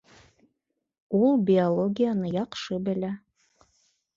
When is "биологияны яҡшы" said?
1.49-2.81